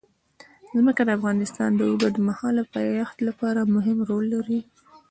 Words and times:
ځمکه 0.77 1.01
د 1.05 1.09
افغانستان 1.17 1.69
د 1.75 1.81
اوږدمهاله 1.89 2.63
پایښت 2.73 3.17
لپاره 3.27 3.71
مهم 3.75 3.97
رول 4.09 4.25
لري. 4.35 4.59